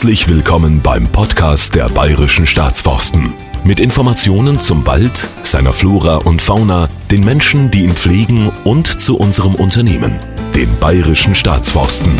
[0.00, 3.34] Herzlich willkommen beim Podcast der Bayerischen Staatsforsten.
[3.64, 9.18] Mit Informationen zum Wald, seiner Flora und Fauna, den Menschen, die ihn pflegen und zu
[9.18, 10.18] unserem Unternehmen,
[10.54, 12.16] den Bayerischen Staatsforsten.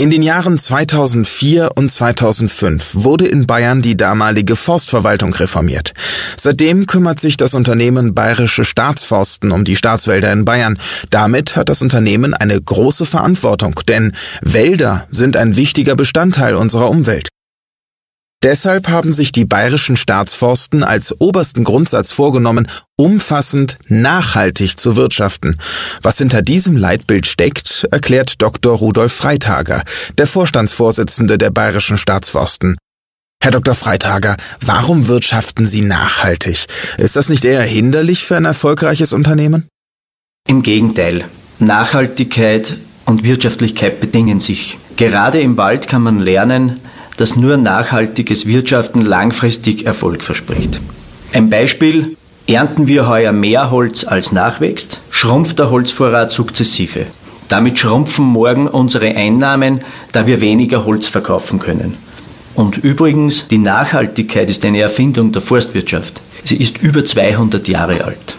[0.00, 5.92] In den Jahren 2004 und 2005 wurde in Bayern die damalige Forstverwaltung reformiert.
[6.38, 10.78] Seitdem kümmert sich das Unternehmen Bayerische Staatsforsten um die Staatswälder in Bayern.
[11.10, 17.28] Damit hat das Unternehmen eine große Verantwortung, denn Wälder sind ein wichtiger Bestandteil unserer Umwelt.
[18.42, 25.58] Deshalb haben sich die bayerischen Staatsforsten als obersten Grundsatz vorgenommen, umfassend nachhaltig zu wirtschaften.
[26.00, 28.78] Was hinter diesem Leitbild steckt, erklärt Dr.
[28.78, 29.84] Rudolf Freitager,
[30.16, 32.78] der Vorstandsvorsitzende der bayerischen Staatsforsten.
[33.42, 33.74] Herr Dr.
[33.74, 36.66] Freitager, warum wirtschaften Sie nachhaltig?
[36.96, 39.68] Ist das nicht eher hinderlich für ein erfolgreiches Unternehmen?
[40.48, 41.26] Im Gegenteil.
[41.58, 44.78] Nachhaltigkeit und Wirtschaftlichkeit bedingen sich.
[44.96, 46.80] Gerade im Wald kann man lernen,
[47.20, 50.80] dass nur nachhaltiges Wirtschaften langfristig Erfolg verspricht.
[51.34, 57.04] Ein Beispiel, ernten wir heuer mehr Holz als nachwächst, schrumpft der Holzvorrat sukzessive.
[57.48, 59.82] Damit schrumpfen morgen unsere Einnahmen,
[60.12, 61.98] da wir weniger Holz verkaufen können.
[62.54, 66.22] Und übrigens, die Nachhaltigkeit ist eine Erfindung der Forstwirtschaft.
[66.44, 68.36] Sie ist über 200 Jahre alt.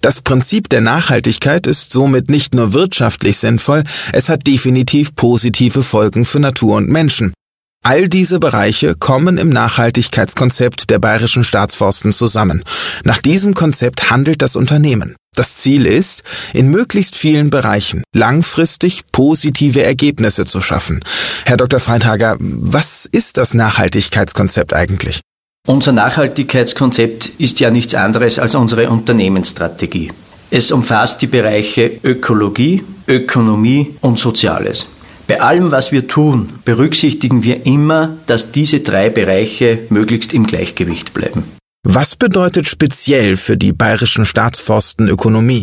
[0.00, 6.24] Das Prinzip der Nachhaltigkeit ist somit nicht nur wirtschaftlich sinnvoll, es hat definitiv positive Folgen
[6.24, 7.34] für Natur und Menschen.
[7.82, 12.62] All diese Bereiche kommen im Nachhaltigkeitskonzept der Bayerischen Staatsforsten zusammen.
[13.04, 15.16] Nach diesem Konzept handelt das Unternehmen.
[15.34, 21.00] Das Ziel ist, in möglichst vielen Bereichen langfristig positive Ergebnisse zu schaffen.
[21.46, 21.80] Herr Dr.
[21.80, 25.22] Freithager, was ist das Nachhaltigkeitskonzept eigentlich?
[25.66, 30.12] Unser Nachhaltigkeitskonzept ist ja nichts anderes als unsere Unternehmensstrategie.
[30.50, 34.86] Es umfasst die Bereiche Ökologie, Ökonomie und Soziales.
[35.30, 41.14] Bei allem, was wir tun, berücksichtigen wir immer, dass diese drei Bereiche möglichst im Gleichgewicht
[41.14, 41.44] bleiben.
[41.86, 45.62] Was bedeutet speziell für die bayerischen Staatsforsten Ökonomie?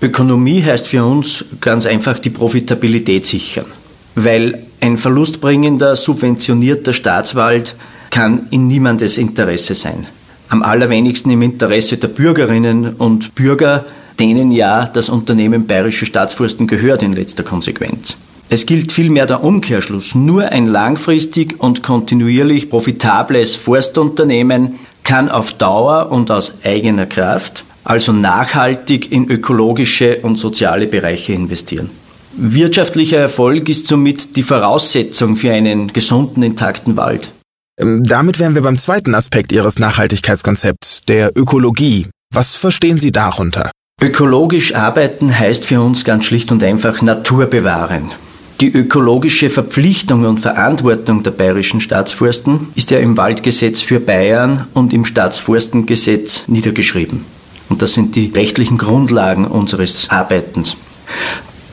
[0.00, 3.66] Ökonomie heißt für uns ganz einfach die Profitabilität sichern,
[4.14, 7.74] weil ein verlustbringender, subventionierter Staatswald
[8.10, 10.06] kann in niemandes Interesse sein.
[10.48, 13.84] Am allerwenigsten im Interesse der Bürgerinnen und Bürger,
[14.20, 18.16] denen ja das Unternehmen Bayerische Staatsforsten gehört in letzter Konsequenz.
[18.50, 20.14] Es gilt vielmehr der Umkehrschluss.
[20.14, 28.12] Nur ein langfristig und kontinuierlich profitables Forstunternehmen kann auf Dauer und aus eigener Kraft, also
[28.12, 31.90] nachhaltig in ökologische und soziale Bereiche investieren.
[32.36, 37.32] Wirtschaftlicher Erfolg ist somit die Voraussetzung für einen gesunden, intakten Wald.
[37.78, 42.06] Ähm, damit wären wir beim zweiten Aspekt Ihres Nachhaltigkeitskonzepts, der Ökologie.
[42.32, 43.70] Was verstehen Sie darunter?
[44.00, 48.12] Ökologisch arbeiten heißt für uns ganz schlicht und einfach Natur bewahren.
[48.60, 54.92] Die ökologische Verpflichtung und Verantwortung der bayerischen Staatsforsten ist ja im Waldgesetz für Bayern und
[54.92, 57.24] im Staatsforstengesetz niedergeschrieben.
[57.68, 60.76] Und das sind die rechtlichen Grundlagen unseres Arbeitens.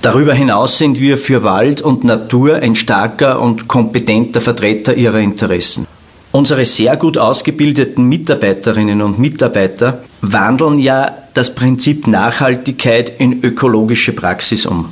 [0.03, 5.87] Darüber hinaus sind wir für Wald und Natur ein starker und kompetenter Vertreter ihrer Interessen.
[6.31, 14.67] Unsere sehr gut ausgebildeten Mitarbeiterinnen und Mitarbeiter wandeln ja das Prinzip Nachhaltigkeit in ökologische Praxis
[14.67, 14.89] um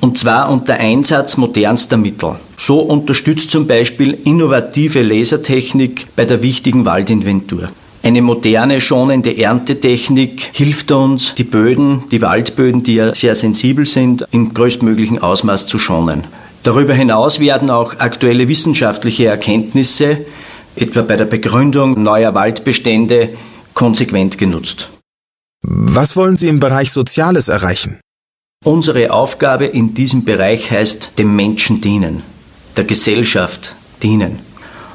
[0.00, 2.36] und zwar unter Einsatz modernster Mittel.
[2.56, 7.68] So unterstützt zum Beispiel innovative Lasertechnik bei der wichtigen Waldinventur.
[8.02, 14.24] Eine moderne, schonende Erntetechnik hilft uns, die Böden, die Waldböden, die ja sehr sensibel sind,
[14.30, 16.24] im größtmöglichen Ausmaß zu schonen.
[16.62, 20.18] Darüber hinaus werden auch aktuelle wissenschaftliche Erkenntnisse,
[20.76, 23.30] etwa bei der Begründung neuer Waldbestände,
[23.74, 24.88] konsequent genutzt.
[25.62, 27.98] Was wollen Sie im Bereich Soziales erreichen?
[28.66, 32.24] Unsere Aufgabe in diesem Bereich heißt dem Menschen dienen,
[32.76, 34.40] der Gesellschaft dienen.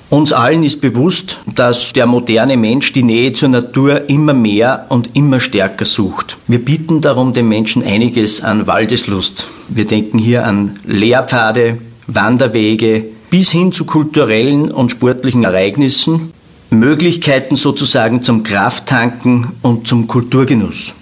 [0.09, 5.11] Uns allen ist bewusst, dass der moderne Mensch die Nähe zur Natur immer mehr und
[5.13, 6.35] immer stärker sucht.
[6.47, 9.47] Wir bieten darum den Menschen einiges an Waldeslust.
[9.69, 11.77] Wir denken hier an Lehrpfade,
[12.07, 16.33] Wanderwege bis hin zu kulturellen und sportlichen Ereignissen,
[16.71, 20.93] Möglichkeiten sozusagen zum Krafttanken und zum Kulturgenuss.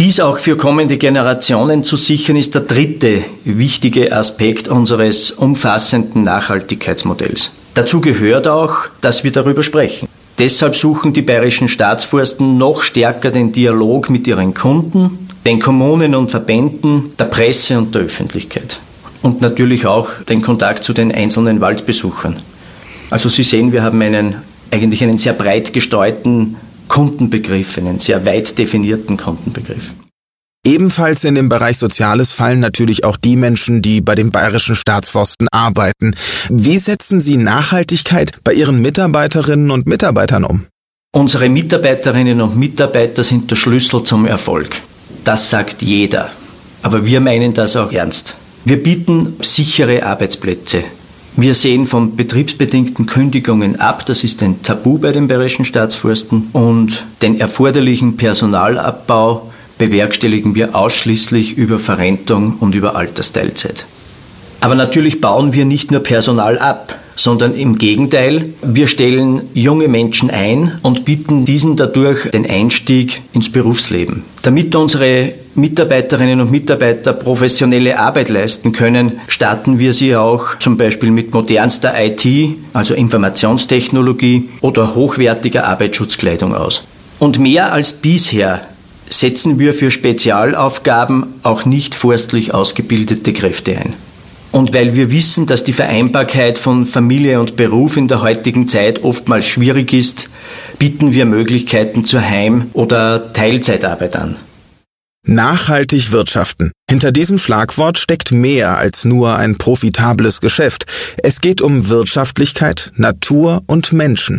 [0.00, 7.50] Dies auch für kommende Generationen zu sichern, ist der dritte wichtige Aspekt unseres umfassenden Nachhaltigkeitsmodells.
[7.74, 10.08] Dazu gehört auch, dass wir darüber sprechen.
[10.38, 16.30] Deshalb suchen die bayerischen Staatsforsten noch stärker den Dialog mit ihren Kunden, den Kommunen und
[16.30, 18.78] Verbänden, der Presse und der Öffentlichkeit.
[19.20, 22.40] Und natürlich auch den Kontakt zu den einzelnen Waldbesuchern.
[23.10, 24.36] Also Sie sehen, wir haben einen,
[24.70, 26.56] eigentlich einen sehr breit gestreuten
[26.90, 29.94] Kundenbegriff, einen sehr weit definierten Kundenbegriff.
[30.66, 35.48] Ebenfalls in den Bereich Soziales fallen natürlich auch die Menschen, die bei den bayerischen Staatsforsten
[35.52, 36.14] arbeiten.
[36.50, 40.66] Wie setzen Sie Nachhaltigkeit bei Ihren Mitarbeiterinnen und Mitarbeitern um?
[41.12, 44.82] Unsere Mitarbeiterinnen und Mitarbeiter sind der Schlüssel zum Erfolg.
[45.24, 46.30] Das sagt jeder.
[46.82, 48.34] Aber wir meinen das auch ernst.
[48.64, 50.84] Wir bieten sichere Arbeitsplätze.
[51.40, 57.06] Wir sehen von betriebsbedingten Kündigungen ab, das ist ein Tabu bei den bayerischen Staatsforsten, und
[57.22, 63.86] den erforderlichen Personalabbau bewerkstelligen wir ausschließlich über Verrentung und über Altersteilzeit.
[64.60, 70.28] Aber natürlich bauen wir nicht nur Personal ab, sondern im Gegenteil, wir stellen junge Menschen
[70.28, 74.24] ein und bieten diesen dadurch den Einstieg ins Berufsleben.
[74.42, 81.10] Damit unsere Mitarbeiterinnen und Mitarbeiter professionelle Arbeit leisten können, starten wir sie auch zum Beispiel
[81.10, 82.24] mit modernster IT,
[82.72, 86.84] also Informationstechnologie oder hochwertiger Arbeitsschutzkleidung aus.
[87.18, 88.62] Und mehr als bisher
[89.08, 93.94] setzen wir für Spezialaufgaben auch nicht forstlich ausgebildete Kräfte ein.
[94.52, 99.04] Und weil wir wissen, dass die Vereinbarkeit von Familie und Beruf in der heutigen Zeit
[99.04, 100.28] oftmals schwierig ist,
[100.78, 104.36] bieten wir Möglichkeiten zur Heim- oder Teilzeitarbeit an.
[105.26, 106.72] Nachhaltig wirtschaften.
[106.88, 110.86] Hinter diesem Schlagwort steckt mehr als nur ein profitables Geschäft.
[111.22, 114.38] Es geht um Wirtschaftlichkeit, Natur und Menschen.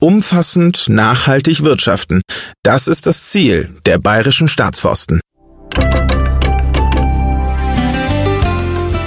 [0.00, 2.22] Umfassend nachhaltig wirtschaften.
[2.62, 5.20] Das ist das Ziel der bayerischen Staatsforsten.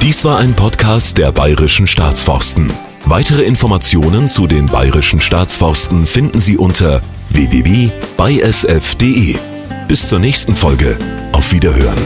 [0.01, 2.74] Dies war ein Podcast der bayerischen Staatsforsten.
[3.06, 8.00] Weitere Informationen zu den bayerischen Staatsforsten finden Sie unter www.bysf.de.
[9.89, 11.00] Bis zur nächsten Folge.
[11.31, 11.97] Auf Wiederhören.